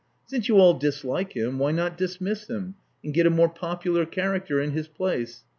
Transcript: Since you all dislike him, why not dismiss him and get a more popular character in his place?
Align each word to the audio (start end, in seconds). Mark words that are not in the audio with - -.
Since 0.25 0.47
you 0.49 0.57
all 0.57 0.73
dislike 0.73 1.33
him, 1.33 1.59
why 1.59 1.69
not 1.73 1.95
dismiss 1.95 2.49
him 2.49 2.73
and 3.03 3.13
get 3.13 3.27
a 3.27 3.29
more 3.29 3.49
popular 3.49 4.07
character 4.07 4.59
in 4.59 4.71
his 4.71 4.87
place? 4.87 5.43